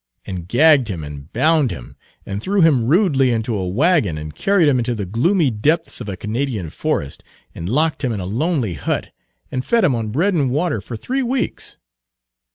and 0.25 0.47
gagged 0.47 0.87
him 0.87 1.03
and 1.03 1.31
bound 1.31 1.69
him 1.69 1.95
and 2.25 2.41
threw 2.41 2.61
him 2.61 2.85
rudely 2.87 3.29
into 3.29 3.55
a 3.55 3.67
wagon, 3.69 4.17
and 4.17 4.33
carried 4.33 4.67
him 4.67 4.79
into 4.79 4.95
the 4.95 5.05
gloomy 5.05 5.51
depths 5.51 6.01
of 6.01 6.09
a 6.09 6.17
Canadian 6.17 6.71
forest, 6.71 7.23
and 7.53 7.69
locked 7.69 8.03
him 8.03 8.11
in 8.11 8.19
a 8.19 8.25
lonely 8.25 8.73
hut, 8.73 9.11
and 9.51 9.63
fed 9.63 9.83
him 9.83 9.93
on 9.93 10.09
bread 10.09 10.33
and 10.33 10.49
water 10.49 10.81
for 10.81 10.97
three 10.97 11.21
weeks. 11.21 11.77